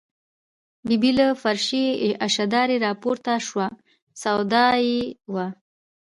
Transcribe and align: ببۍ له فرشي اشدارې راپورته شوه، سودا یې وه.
ببۍ 0.87 1.11
له 1.19 1.27
فرشي 1.41 1.85
اشدارې 2.27 2.77
راپورته 2.85 3.33
شوه، 3.47 3.67
سودا 4.21 4.65
یې 4.87 4.99
وه. 5.33 5.47